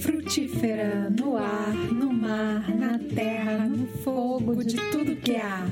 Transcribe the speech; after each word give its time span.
Frutífera 0.00 1.10
no 1.10 1.36
ar, 1.36 1.74
no 1.92 2.12
mar, 2.12 2.68
na 2.76 2.98
terra, 2.98 3.66
no 3.68 3.86
fogo, 4.02 4.62
de 4.64 4.76
tudo 4.90 5.16
que 5.16 5.36
há. 5.36 5.66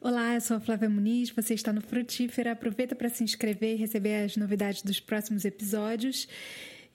Olá, 0.00 0.34
eu 0.34 0.40
sou 0.40 0.56
a 0.56 0.60
Flávia 0.60 0.88
Muniz, 0.88 1.30
você 1.30 1.54
está 1.54 1.72
no 1.72 1.80
Frutífera. 1.80 2.52
Aproveita 2.52 2.94
para 2.94 3.08
se 3.08 3.24
inscrever 3.24 3.74
e 3.74 3.78
receber 3.78 4.24
as 4.24 4.36
novidades 4.36 4.82
dos 4.82 5.00
próximos 5.00 5.44
episódios. 5.44 6.28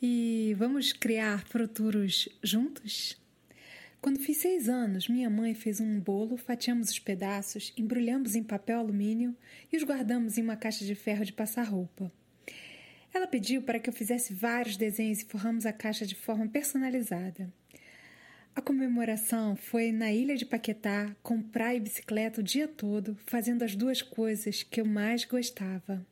E 0.02 0.56
vamos 0.58 0.94
criar 0.94 1.44
futuros 1.46 2.30
juntos? 2.42 3.18
Quando 4.02 4.18
fiz 4.20 4.38
seis 4.38 4.70
anos, 4.70 5.10
minha 5.10 5.30
mãe 5.30 5.54
fez 5.54 5.82
um 5.82 6.00
bolo, 6.00 6.38
fatiamos 6.38 6.90
os 6.90 7.00
pedaços, 7.00 7.74
embrulhamos 7.76 8.34
em 8.34 8.42
papel 8.42 8.80
alumínio 8.80 9.36
e 9.72 9.76
os 9.76 9.84
guardamos 9.84 10.38
em 10.38 10.42
uma 10.42 10.56
caixa 10.56 10.86
de 10.86 10.96
ferro 10.96 11.26
de 11.26 11.34
passar 11.34 11.64
roupa. 11.64 12.10
Ela 13.14 13.28
pediu 13.28 13.62
para 13.62 13.78
que 13.78 13.90
eu 13.90 13.94
fizesse 13.94 14.34
vários 14.34 14.78
desenhos 14.78 15.22
e 15.22 15.26
forramos 15.26 15.66
a 15.66 15.74
caixa 15.74 16.06
de 16.06 16.16
forma 16.16 16.48
personalizada. 16.48 17.52
A 18.56 18.62
comemoração 18.62 19.58
foi 19.58 19.92
na 19.92 20.10
ilha 20.14 20.38
de 20.38 20.46
Paquetá, 20.46 21.14
com 21.22 21.42
praia 21.42 21.76
e 21.76 21.82
bicicleta 21.82 22.40
o 22.40 22.44
dia 22.44 22.70
todo, 22.70 23.18
fazendo 23.26 23.64
as 23.64 23.76
duas 23.76 24.02
coisas 24.02 24.64
que 24.64 24.80
eu 24.80 24.86
mais 24.86 25.26
gostava. 25.26 26.06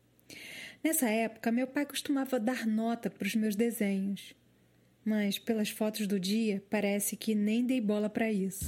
Nessa 0.84 1.10
época, 1.10 1.54
meu 1.54 1.68
pai 1.68 1.86
costumava 1.86 2.38
dar 2.38 2.68
nota 2.68 3.10
para 3.10 3.26
os 3.26 3.36
meus 3.36 3.56
desenhos 3.56 4.36
mas 5.08 5.40
pelas 5.40 5.70
fotos 5.70 6.06
do 6.06 6.20
dia 6.20 6.62
parece 6.70 7.16
que 7.16 7.34
nem 7.34 7.66
dei 7.66 7.80
bola 7.80 8.10
para 8.10 8.30
isso. 8.30 8.66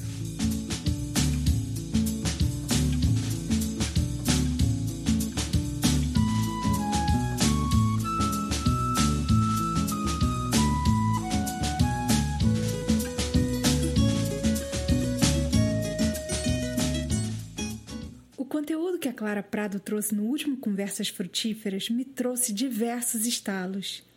O 18.38 18.46
conteúdo 18.46 18.98
que 18.98 19.10
a 19.10 19.14
Clara 19.14 19.44
Prado 19.44 19.78
trouxe 19.78 20.16
no 20.16 20.24
último 20.24 20.56
Conversas 20.56 21.10
Frutíferas 21.10 21.90
me 21.90 22.06
trouxe 22.06 22.54
diversos 22.54 23.26
estalos. 23.26 24.08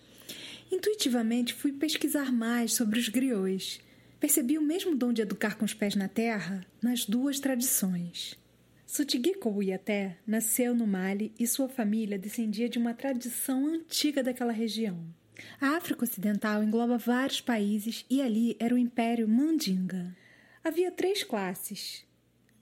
Intuitivamente 0.72 1.52
fui 1.52 1.70
pesquisar 1.70 2.32
mais 2.32 2.72
sobre 2.72 2.98
os 2.98 3.10
griots. 3.10 3.78
Percebi 4.18 4.56
o 4.56 4.62
mesmo 4.62 4.96
dom 4.96 5.12
de 5.12 5.20
educar 5.20 5.58
com 5.58 5.66
os 5.66 5.74
pés 5.74 5.94
na 5.94 6.08
terra 6.08 6.64
nas 6.82 7.04
duas 7.04 7.38
tradições. 7.38 8.40
Sutigi 8.86 9.34
Kowieté 9.34 10.16
nasceu 10.26 10.74
no 10.74 10.86
Mali 10.86 11.30
e 11.38 11.46
sua 11.46 11.68
família 11.68 12.18
descendia 12.18 12.70
de 12.70 12.78
uma 12.78 12.94
tradição 12.94 13.66
antiga 13.66 14.22
daquela 14.22 14.52
região. 14.52 15.04
A 15.60 15.76
África 15.76 16.04
Ocidental 16.04 16.62
engloba 16.62 16.96
vários 16.96 17.42
países 17.42 18.06
e 18.08 18.22
ali 18.22 18.56
era 18.58 18.74
o 18.74 18.78
Império 18.78 19.28
Mandinga. 19.28 20.16
Havia 20.64 20.90
três 20.90 21.22
classes: 21.22 22.02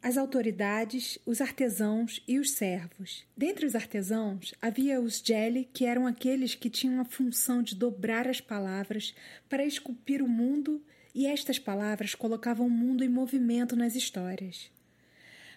as 0.03 0.17
autoridades, 0.17 1.19
os 1.27 1.41
artesãos 1.41 2.23
e 2.27 2.39
os 2.39 2.53
servos. 2.53 3.27
Dentre 3.37 3.67
os 3.67 3.75
artesãos, 3.75 4.55
havia 4.61 5.01
os 5.01 5.23
Jelly, 5.23 5.69
que 5.75 5.85
eram 5.85 6.07
aqueles 6.07 6.55
que 6.55 6.71
tinham 6.71 7.01
a 7.01 7.05
função 7.05 7.63
de 7.63 7.75
dobrar 7.75 8.27
as 8.27 8.41
palavras 8.41 9.15
para 9.49 9.65
esculpir 9.65 10.23
o 10.23 10.29
mundo, 10.29 10.83
e 11.15 11.27
estas 11.27 11.59
palavras 11.59 12.15
colocavam 12.15 12.67
o 12.67 12.71
mundo 12.71 13.05
em 13.05 13.09
movimento 13.09 13.77
nas 13.77 13.95
histórias. 13.95 14.71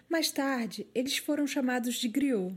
Mais 0.08 0.30
tarde, 0.30 0.86
eles 0.94 1.16
foram 1.16 1.46
chamados 1.46 1.94
de 1.94 2.08
griot, 2.08 2.54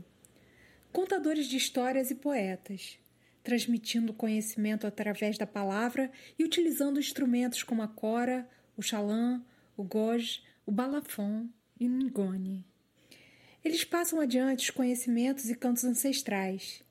contadores 0.92 1.46
de 1.46 1.56
histórias 1.56 2.10
e 2.10 2.14
poetas, 2.14 2.98
transmitindo 3.42 4.12
conhecimento 4.12 4.86
através 4.86 5.38
da 5.38 5.46
palavra 5.46 6.10
e 6.38 6.44
utilizando 6.44 7.00
instrumentos 7.00 7.62
como 7.62 7.82
a 7.82 7.88
cora, 7.88 8.46
o 8.76 8.82
xalã, 8.82 9.42
o 9.74 9.82
goj, 9.82 10.42
o 10.66 10.72
balafon 10.72 11.48
e 11.78 11.88
Ngoni. 11.88 12.64
Eles 13.64 13.84
passam 13.84 14.20
adiante 14.20 14.64
os 14.64 14.70
conhecimentos 14.70 15.50
e 15.50 15.54
cantos 15.54 15.84
ancestrais 15.84 16.82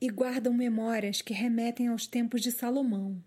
e 0.00 0.08
guardam 0.08 0.52
memórias 0.52 1.20
que 1.20 1.34
remetem 1.34 1.88
aos 1.88 2.06
tempos 2.06 2.40
de 2.40 2.52
Salomão. 2.52 3.22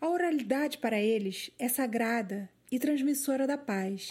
A 0.00 0.08
oralidade 0.08 0.78
para 0.78 0.98
eles 0.98 1.50
é 1.58 1.68
sagrada 1.68 2.50
e 2.70 2.78
transmissora 2.78 3.46
da 3.46 3.56
paz. 3.56 4.10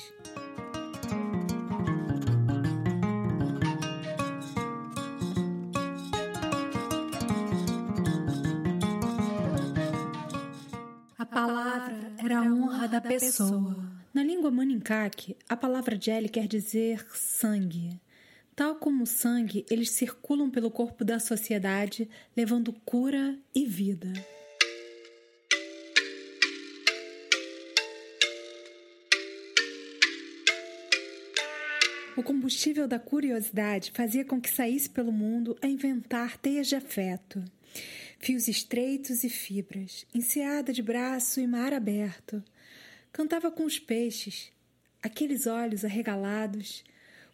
A 11.18 11.26
palavra 11.26 12.14
era 12.18 12.40
a 12.40 12.44
honra 12.44 12.88
da 12.88 13.02
pessoa. 13.02 13.91
Na 14.14 14.24
língua 14.24 14.52
Maninkak, 14.52 15.38
a 15.48 15.56
palavra 15.56 15.98
Jelly 15.98 16.28
quer 16.28 16.46
dizer 16.46 17.08
sangue. 17.14 17.98
Tal 18.54 18.76
como 18.76 19.04
o 19.04 19.08
sangue, 19.08 19.66
eles 19.72 19.92
circulam 19.92 20.52
pelo 20.52 20.70
corpo 20.70 21.06
da 21.06 21.18
sociedade, 21.18 22.10
levando 22.36 22.74
cura 22.84 23.40
e 23.56 23.66
vida. 23.66 24.12
O 32.18 32.22
combustível 32.22 32.90
da 32.90 33.00
curiosidade 33.00 33.94
fazia 33.96 34.26
com 34.26 34.42
que 34.42 34.50
saísse 34.50 34.90
pelo 34.90 35.14
mundo 35.14 35.58
a 35.62 35.68
inventar 35.68 36.38
teias 36.38 36.68
de 36.68 36.76
afeto, 36.76 37.42
fios 38.20 38.50
estreitos 38.50 39.24
e 39.24 39.30
fibras, 39.30 40.06
enseada 40.14 40.74
de 40.74 40.84
braço 40.84 41.40
e 41.40 41.48
mar 41.48 41.74
aberto 41.74 42.44
Cantava 43.12 43.52
com 43.52 43.66
os 43.66 43.78
peixes, 43.78 44.52
aqueles 45.04 45.46
olhos 45.46 45.84
arregalados, 45.84 46.84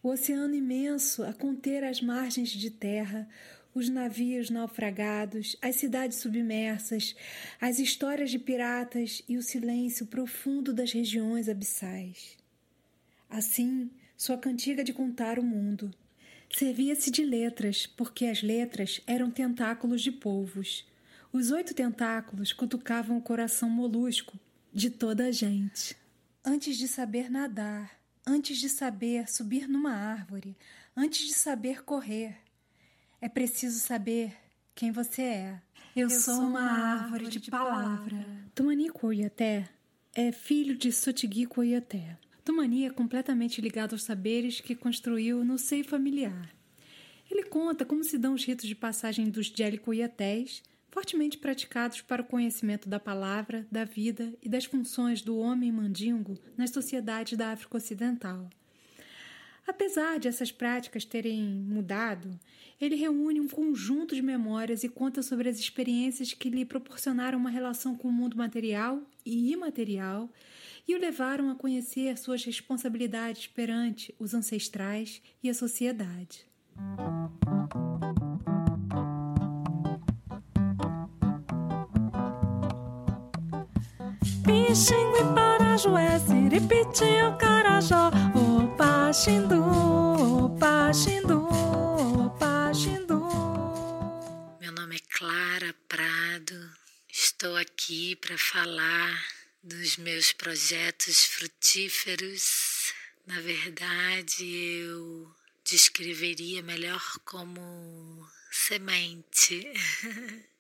o 0.02 0.10
oceano 0.10 0.56
imenso 0.56 1.24
a 1.24 1.34
conter 1.34 1.84
as 1.84 2.02
margens 2.02 2.50
de 2.50 2.72
terra, 2.72 3.30
os 3.76 3.88
navios 3.88 4.50
naufragados, 4.50 5.56
as 5.62 5.76
cidades 5.76 6.18
submersas, 6.18 7.16
as 7.62 7.78
histórias 7.78 8.32
de 8.32 8.40
piratas 8.40 9.22
e 9.30 9.38
o 9.38 9.44
silêncio 9.44 10.08
profundo 10.08 10.74
das 10.74 10.92
regiões 10.92 11.48
abissais. 11.48 12.38
Assim, 13.30 13.92
sua 14.18 14.38
cantiga 14.38 14.84
de 14.84 14.94
contar 14.94 15.38
o 15.38 15.44
mundo. 15.44 15.94
Servia-se 16.50 17.12
de 17.12 17.24
letras, 17.24 17.86
porque 17.86 18.26
as 18.26 18.42
letras 18.42 19.00
eram 19.06 19.30
tentáculos 19.30 20.02
de 20.02 20.12
polvos. 20.12 20.88
Os 21.32 21.52
oito 21.52 21.76
tentáculos 21.76 22.52
cutucavam 22.52 23.18
o 23.18 23.22
coração 23.22 23.70
molusco, 23.70 24.40
de 24.78 24.92
toda 24.92 25.26
a 25.26 25.32
gente. 25.32 25.98
Antes 26.46 26.78
de 26.78 26.88
saber 26.88 27.32
nadar, 27.32 28.00
antes 28.26 28.60
de 28.60 28.70
saber 28.70 29.28
subir 29.28 29.68
numa 29.68 29.92
árvore, 29.92 30.56
antes 30.96 31.26
de 31.26 31.34
saber 31.34 31.84
correr, 31.84 32.38
é 33.20 33.28
preciso 33.28 33.80
saber 33.80 34.38
quem 34.76 34.92
você 34.92 35.24
é. 35.24 35.62
Eu, 35.96 36.08
Eu 36.08 36.20
sou, 36.20 36.42
uma 36.42 36.62
árvore 36.62 37.28
de, 37.28 37.40
de 37.40 37.50
palavra. 37.50 38.24
Tumani 38.54 38.90
Koyaté 38.90 39.68
é 40.14 40.32
filho 40.32 40.78
de 40.78 40.92
Sotigi 40.92 41.48
Koyaté. 41.48 42.16
Tumani 42.46 42.86
é 42.86 42.92
completamente 42.92 43.60
ligado 43.60 43.94
aos 43.94 44.04
saberes 44.04 44.62
que 44.62 44.76
construiu 44.76 45.44
no 45.44 45.58
seio 45.58 45.84
familiar. 45.84 46.54
Ele 47.32 47.46
conta 47.46 47.84
como 47.84 48.04
se 48.04 48.16
dão 48.20 48.36
os 48.36 48.46
ritos 48.46 48.68
de 48.68 48.76
passagem 48.76 49.28
dos 49.32 49.48
Jelly 49.48 49.80
Koyatés 49.80 50.62
fortemente 50.90 51.38
praticados 51.38 52.02
para 52.02 52.22
o 52.22 52.26
conhecimento 52.26 52.88
da 52.90 53.00
palavra, 53.00 53.68
da 53.72 53.84
vida 53.84 54.34
e 54.42 54.50
das 54.50 54.66
funções 54.66 55.22
do 55.22 55.38
homem 55.38 55.72
mandingo 55.72 56.38
nas 56.58 56.72
sociedades 56.72 57.38
da 57.38 57.52
África 57.52 57.78
Ocidental. 57.78 58.50
Apesar 59.68 60.18
de 60.18 60.30
essas 60.30 60.50
práticas 60.50 61.04
terem 61.04 61.44
mudado, 61.44 62.40
ele 62.80 62.96
reúne 62.96 63.42
um 63.42 63.50
conjunto 63.50 64.16
de 64.16 64.22
memórias 64.22 64.84
e 64.84 64.90
conta 64.90 65.22
sobre 65.22 65.50
as 65.50 65.60
experiências 65.60 66.32
que 66.32 66.50
lhe 66.50 66.64
proporcionaram 66.64 67.38
uma 67.38 67.50
relação 67.50 67.94
com 67.94 68.08
o 68.08 68.12
mundo 68.12 68.38
material 68.38 69.02
e 69.26 69.52
imaterial 69.52 70.30
e 70.88 70.96
o 70.96 71.00
levaram 71.00 71.50
a 71.50 71.56
conhecer 71.56 72.18
suas 72.18 72.46
responsabilidades 72.46 73.48
perante 73.48 74.16
os 74.18 74.34
ancestrais 74.34 75.22
e 75.44 75.50
a 75.50 75.54
sociedade. 75.54 76.46
Pixingue, 84.68 85.24
Parajué, 85.34 86.20
Siripitinho, 86.20 87.38
Carajó, 87.38 88.12
Opa, 88.36 89.14
Xindu, 89.14 89.64
Opa, 90.44 90.92
Xindu, 90.92 91.48
Opa, 91.48 92.74
Xindu. 92.74 93.22
Meu 94.60 94.74
nome 94.74 94.98
é 94.98 95.18
Clara 95.18 95.74
Prado, 95.88 96.70
estou 97.10 97.56
aqui 97.56 98.18
para 98.18 98.38
falar 98.38 99.26
dos 99.64 99.96
meus 99.96 100.34
projetos 100.34 101.24
frutíferos, 101.24 102.94
Na 103.26 103.40
verdade, 103.40 104.46
eu 104.46 105.34
descreveria 105.64 106.62
melhor 106.62 107.02
como 107.24 108.28
semente. 108.52 109.66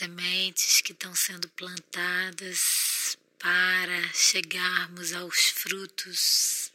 Sementes 0.00 0.80
que 0.80 0.92
estão 0.92 1.14
sendo 1.14 1.46
plantadas 1.50 3.18
para 3.38 4.10
chegarmos 4.14 5.12
aos 5.12 5.50
frutos 5.50 6.72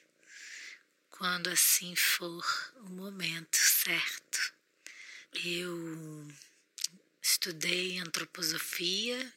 quando 1.09 1.49
assim 1.49 1.95
for 1.95 2.45
o 2.81 2.89
momento 2.91 3.55
certo. 3.55 4.53
Eu 5.43 6.31
estudei 7.19 7.97
antroposofia, 7.97 9.33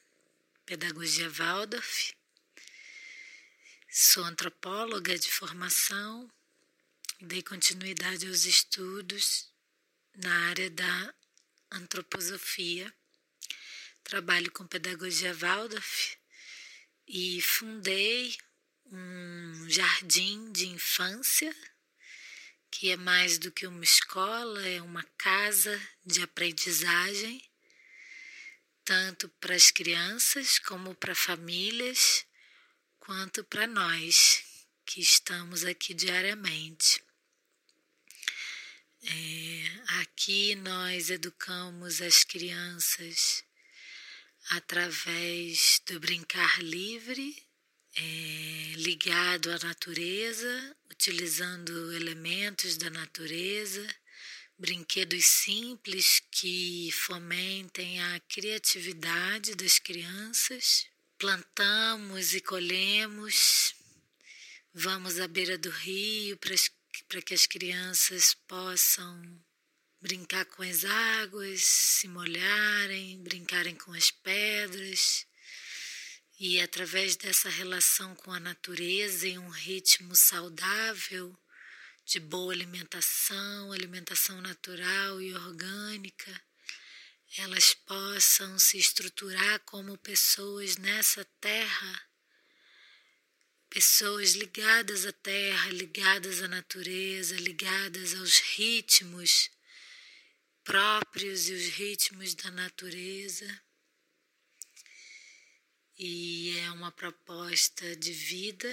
pedagogia 0.67 1.31
Waldorf, 1.31 2.13
sou 3.89 4.23
antropóloga 4.25 5.19
de 5.19 5.31
formação, 5.31 6.31
dei 7.23 7.43
continuidade 7.43 8.27
aos 8.27 8.45
estudos 8.45 9.51
na 10.15 10.51
área 10.51 10.69
da 10.69 11.15
antroposofia. 11.71 12.95
Trabalho 14.09 14.51
com 14.53 14.67
pedagogia 14.67 15.35
Waldorf 15.35 16.17
e 17.07 17.43
fundei 17.43 18.35
um 18.87 19.69
jardim 19.69 20.51
de 20.51 20.67
infância, 20.67 21.55
que 22.71 22.91
é 22.91 22.97
mais 22.97 23.37
do 23.37 23.53
que 23.53 23.67
uma 23.67 23.85
escola, 23.85 24.67
é 24.67 24.81
uma 24.81 25.05
casa 25.19 25.79
de 26.07 26.23
aprendizagem, 26.23 27.47
tanto 28.83 29.29
para 29.29 29.55
as 29.55 29.71
crianças 29.71 30.59
como 30.59 30.95
para 30.95 31.15
famílias, 31.15 32.25
quanto 32.99 33.45
para 33.45 33.67
nós 33.67 34.43
que 34.87 35.03
estamos 35.03 35.65
aqui 35.65 35.93
diariamente. 35.93 37.05
É, 39.03 40.01
aqui 40.01 40.55
nós 40.55 41.11
educamos 41.11 42.01
as 42.01 42.25
crianças 42.25 43.47
através 44.51 45.81
do 45.87 46.01
brincar 46.01 46.63
livre 46.63 47.37
é, 47.97 48.73
ligado 48.77 49.51
à 49.51 49.59
natureza, 49.59 50.77
utilizando 50.91 51.93
elementos 51.93 52.77
da 52.77 52.91
natureza, 52.91 53.87
brinquedos 54.59 55.25
simples 55.25 56.23
que 56.31 56.91
fomentem 56.93 58.01
a 58.01 58.21
criatividade 58.21 59.55
das 59.55 59.79
crianças. 59.79 60.87
Plantamos 61.19 62.35
e 62.35 62.41
colhemos, 62.41 63.75
vamos 64.73 65.19
à 65.19 65.27
beira 65.27 65.59
do 65.59 65.71
rio 65.71 66.39
para 67.09 67.23
que 67.23 67.35
as 67.35 67.47
crianças 67.47 68.35
possam 68.47 69.21
brincar 70.01 70.45
com 70.45 70.63
as 70.63 70.85
águas, 70.85 71.63
se 71.63 72.09
molharem, 72.09 73.23
brincarem 73.23 73.75
com 73.75 73.93
as 73.93 74.11
pedras. 74.11 75.27
E 76.39 76.61
através 76.61 77.17
dessa 77.17 77.49
relação 77.49 78.15
com 78.15 78.33
a 78.33 78.39
natureza 78.39 79.27
em 79.27 79.39
um 79.39 79.49
ritmo 79.49 80.15
saudável, 80.15 81.37
de 82.05 82.21
boa 82.21 82.53
alimentação, 82.53 83.73
alimentação 83.73 84.41
natural 84.41 85.21
e 85.21 85.35
orgânica, 85.35 86.43
elas 87.37 87.75
possam 87.75 88.59
se 88.59 88.79
estruturar 88.79 89.61
como 89.67 89.99
pessoas 89.99 90.79
nessa 90.79 91.25
terra, 91.41 92.09
pessoas 93.69 94.35
ligadas 94.35 95.05
à 95.05 95.13
terra, 95.13 95.71
ligadas 95.71 96.41
à 96.41 96.49
natureza, 96.49 97.37
ligadas 97.37 98.15
aos 98.15 98.39
ritmos 98.39 99.51
próprios 100.69 101.49
e 101.49 101.55
os 101.55 101.67
ritmos 101.69 102.35
da 102.35 102.51
natureza 102.51 103.47
e 105.99 106.59
é 106.59 106.71
uma 106.73 106.93
proposta 106.93 107.97
de 107.97 108.13
vida, 108.13 108.71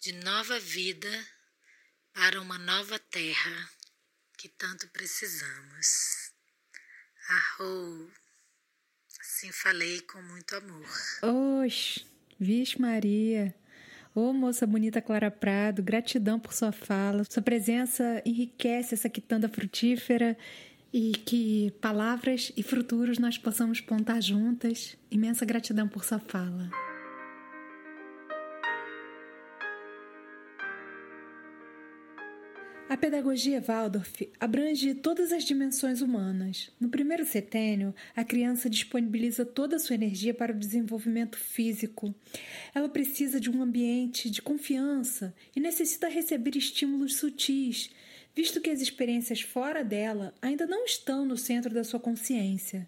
de 0.00 0.12
nova 0.24 0.58
vida 0.58 1.10
para 2.14 2.40
uma 2.40 2.58
nova 2.58 2.98
terra 2.98 3.70
que 4.38 4.48
tanto 4.48 4.88
precisamos. 4.88 6.32
Arrou, 7.28 8.10
assim 9.20 9.52
falei 9.52 10.00
com 10.00 10.22
muito 10.22 10.56
amor. 10.56 10.88
Oxe, 11.62 12.06
vixe 12.40 12.80
Maria. 12.80 13.54
Ô 14.14 14.30
oh, 14.30 14.32
moça 14.32 14.66
bonita 14.66 15.02
Clara 15.02 15.30
Prado, 15.30 15.82
gratidão 15.82 16.40
por 16.40 16.54
sua 16.54 16.72
fala. 16.72 17.22
Sua 17.28 17.42
presença 17.42 18.22
enriquece 18.24 18.94
essa 18.94 19.10
quitanda 19.10 19.46
frutífera 19.46 20.38
e 20.98 21.12
que 21.12 21.74
palavras 21.78 22.50
e 22.56 22.62
futuros 22.62 23.18
nós 23.18 23.36
possamos 23.36 23.82
plantar 23.82 24.22
juntas. 24.22 24.96
Imensa 25.10 25.44
gratidão 25.44 25.86
por 25.86 26.02
sua 26.02 26.18
fala. 26.18 26.70
A 32.88 32.96
pedagogia 32.96 33.60
Waldorf 33.60 34.26
abrange 34.40 34.94
todas 34.94 35.32
as 35.32 35.44
dimensões 35.44 36.00
humanas. 36.00 36.70
No 36.80 36.88
primeiro 36.88 37.26
setênio, 37.26 37.94
a 38.14 38.24
criança 38.24 38.70
disponibiliza 38.70 39.44
toda 39.44 39.76
a 39.76 39.78
sua 39.78 39.96
energia 39.96 40.32
para 40.32 40.54
o 40.54 40.58
desenvolvimento 40.58 41.36
físico. 41.36 42.14
Ela 42.74 42.88
precisa 42.88 43.38
de 43.38 43.50
um 43.50 43.60
ambiente 43.60 44.30
de 44.30 44.40
confiança 44.40 45.34
e 45.54 45.60
necessita 45.60 46.08
receber 46.08 46.56
estímulos 46.56 47.16
sutis, 47.16 47.90
visto 48.36 48.60
que 48.60 48.68
as 48.68 48.82
experiências 48.82 49.40
fora 49.40 49.82
dela 49.82 50.34
ainda 50.42 50.66
não 50.66 50.84
estão 50.84 51.24
no 51.24 51.38
centro 51.38 51.72
da 51.72 51.82
sua 51.82 51.98
consciência. 51.98 52.86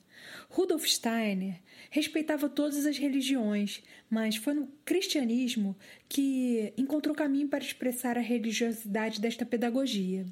Rudolf 0.51 0.85
Steiner 0.85 1.59
respeitava 1.89 2.51
todas 2.51 2.85
as 2.85 2.99
religiões, 2.99 3.83
mas 4.11 4.37
foi 4.37 4.53
no 4.53 4.69
cristianismo 4.85 5.75
que 6.07 6.75
encontrou 6.77 7.17
caminho 7.17 7.49
para 7.49 7.65
expressar 7.65 8.19
a 8.19 8.21
religiosidade 8.21 9.23
desta 9.23 9.47
pedagogia. 9.47 10.27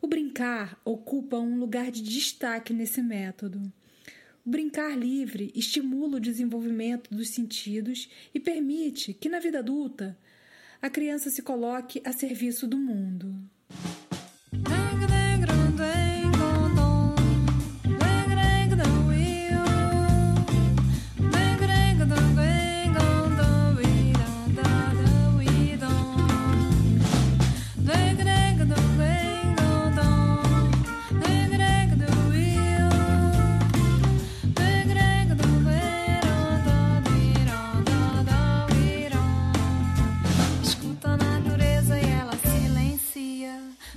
O 0.00 0.06
brincar 0.06 0.80
ocupa 0.82 1.36
um 1.36 1.58
lugar 1.58 1.90
de 1.90 2.02
destaque 2.02 2.72
nesse 2.72 3.02
método. 3.02 3.60
O 4.46 4.50
brincar 4.50 4.98
livre 4.98 5.52
estimula 5.54 6.16
o 6.16 6.20
desenvolvimento 6.20 7.14
dos 7.14 7.28
sentidos 7.28 8.08
e 8.34 8.40
permite 8.40 9.12
que, 9.12 9.28
na 9.28 9.38
vida 9.38 9.58
adulta, 9.58 10.18
a 10.80 10.88
criança 10.88 11.30
se 11.30 11.42
coloque 11.42 12.00
a 12.02 12.12
serviço 12.12 12.66
do 12.66 12.78
mundo. 12.78 13.38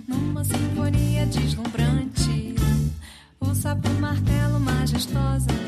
numa 0.08 0.44
sinfonia 0.44 1.25
deslumbrante. 1.25 2.56
O 3.40 3.54
sapo 3.54 3.90
martelo 4.00 4.60
majestosa 4.60 5.64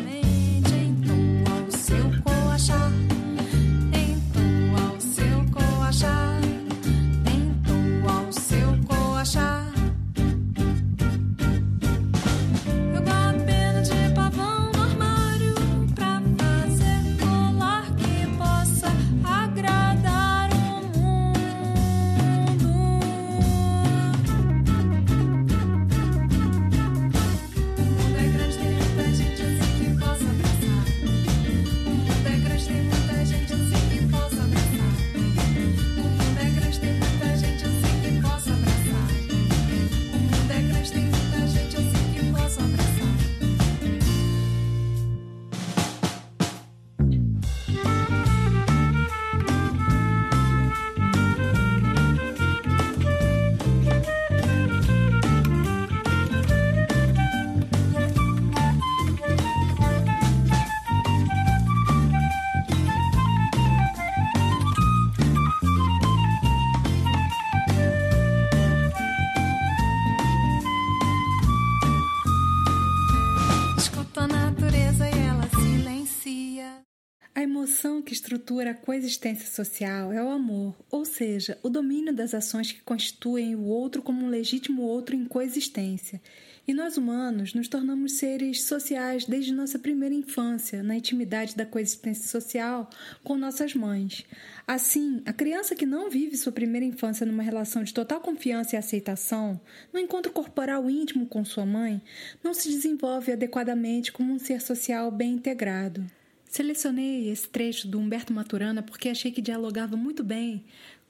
relação 77.88 78.02
que 78.02 78.12
estrutura 78.12 78.72
a 78.72 78.74
coexistência 78.74 79.50
social 79.50 80.12
é 80.12 80.22
o 80.22 80.30
amor, 80.30 80.76
ou 80.92 81.06
seja, 81.06 81.58
o 81.64 81.70
domínio 81.70 82.14
das 82.14 82.34
ações 82.34 82.72
que 82.72 82.82
constituem 82.82 83.56
o 83.56 83.64
outro 83.64 84.02
como 84.02 84.26
um 84.26 84.30
legítimo 84.30 84.82
outro 84.82 85.16
em 85.16 85.24
coexistência. 85.24 86.22
E 86.68 86.74
nós 86.74 86.98
humanos 86.98 87.54
nos 87.54 87.70
tornamos 87.70 88.14
seres 88.14 88.64
sociais 88.64 89.24
desde 89.24 89.54
nossa 89.54 89.80
primeira 89.80 90.14
infância, 90.14 90.84
na 90.84 90.98
intimidade 90.98 91.56
da 91.56 91.66
coexistência 91.66 92.28
social 92.28 92.90
com 93.24 93.38
nossas 93.38 93.74
mães. 93.74 94.26
Assim, 94.68 95.22
a 95.26 95.32
criança 95.32 95.74
que 95.74 95.86
não 95.86 96.10
vive 96.10 96.36
sua 96.36 96.52
primeira 96.52 96.86
infância 96.86 97.26
numa 97.26 97.42
relação 97.42 97.86
de 97.86 97.94
total 97.94 98.20
confiança 98.20 98.76
e 98.76 98.78
aceitação, 98.78 99.62
no 99.94 100.00
encontro 100.00 100.34
corporal 100.34 100.90
íntimo 100.90 101.26
com 101.26 101.46
sua 101.46 101.66
mãe, 101.66 102.02
não 102.44 102.54
se 102.54 102.68
desenvolve 102.68 103.32
adequadamente 103.32 104.12
como 104.12 104.34
um 104.34 104.40
ser 104.40 104.60
social 104.60 105.10
bem 105.10 105.36
integrado. 105.36 106.17
Selecionei 106.50 107.30
esse 107.30 107.48
trecho 107.48 107.88
do 107.88 108.00
Humberto 108.00 108.32
Maturana 108.32 108.82
porque 108.82 109.10
achei 109.10 109.32
que 109.32 109.42
dialogava 109.42 109.98
muito 109.98 110.24
bem 110.24 110.64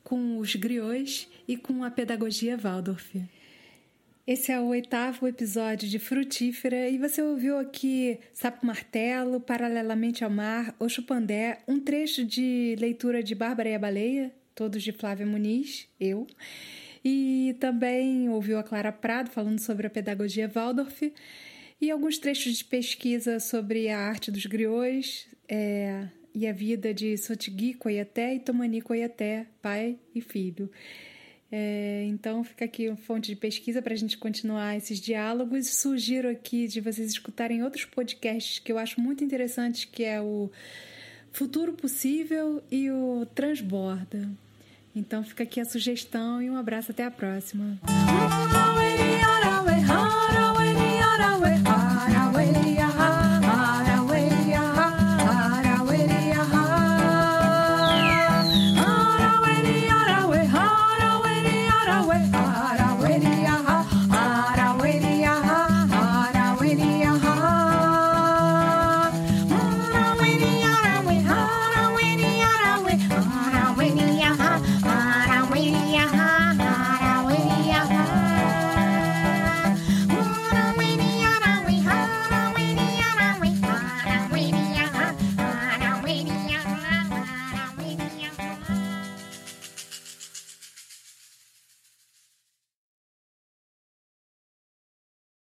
com 0.03 0.37
os 0.39 0.55
griots 0.55 1.27
e 1.47 1.55
com 1.55 1.83
a 1.83 1.91
pedagogia 1.91 2.57
Waldorf. 2.57 3.15
Esse 4.25 4.51
é 4.51 4.59
o 4.59 4.65
oitavo 4.65 5.25
episódio 5.27 5.87
de 5.87 5.99
Frutífera 5.99 6.89
e 6.89 6.97
você 6.97 7.21
ouviu 7.21 7.57
aqui 7.57 8.19
Sapo 8.33 8.65
Martelo, 8.65 9.39
Paralelamente 9.39 10.23
ao 10.23 10.29
Mar, 10.29 10.75
O 10.79 10.89
Chupandé, 10.89 11.59
um 11.67 11.79
trecho 11.79 12.25
de 12.25 12.75
leitura 12.77 13.23
de 13.23 13.33
Bárbara 13.33 13.69
e 13.69 13.75
a 13.75 13.79
Baleia, 13.79 14.33
todos 14.53 14.83
de 14.83 14.91
Flávia 14.91 15.25
Muniz, 15.25 15.87
eu. 15.97 16.27
E 17.05 17.55
também 17.59 18.27
ouviu 18.27 18.57
a 18.59 18.63
Clara 18.63 18.91
Prado 18.91 19.29
falando 19.29 19.59
sobre 19.59 19.87
a 19.87 19.89
pedagogia 19.89 20.49
Waldorf 20.49 21.13
e 21.79 21.91
alguns 21.91 22.17
trechos 22.17 22.57
de 22.57 22.65
pesquisa 22.65 23.39
sobre 23.39 23.89
a 23.89 23.99
arte 23.99 24.31
dos 24.31 24.45
griots 24.45 25.27
é, 25.47 26.07
e 26.33 26.47
a 26.47 26.53
vida 26.53 26.93
de 26.93 27.17
Sotigui 27.17 27.73
Koyaté 27.73 28.35
e 28.35 28.39
Tomani 28.39 28.81
Koyaté, 28.81 29.47
pai 29.61 29.97
e 30.13 30.21
filho. 30.21 30.69
É, 31.51 32.03
então 32.07 32.43
fica 32.43 32.65
aqui 32.65 32.89
uma 32.89 32.97
fonte 32.97 33.27
de 33.27 33.35
pesquisa 33.35 33.81
para 33.81 33.93
a 33.93 33.97
gente 33.97 34.17
continuar 34.17 34.75
esses 34.75 34.99
diálogos. 34.99 35.67
Sugiro 35.67 36.29
aqui 36.29 36.67
de 36.67 36.81
vocês 36.81 37.09
escutarem 37.09 37.63
outros 37.63 37.85
podcasts 37.85 38.59
que 38.59 38.71
eu 38.71 38.77
acho 38.77 38.99
muito 38.99 39.23
interessantes, 39.23 39.85
que 39.85 40.03
é 40.03 40.19
o 40.19 40.51
Futuro 41.31 41.73
Possível 41.73 42.61
e 42.69 42.91
o 42.91 43.25
Transborda. 43.33 44.29
Então 44.95 45.23
fica 45.23 45.43
aqui 45.43 45.61
a 45.61 45.65
sugestão 45.65 46.41
e 46.41 46.49
um 46.49 46.57
abraço 46.57 46.91
até 46.91 47.05
a 47.05 47.11
próxima. 47.11 47.79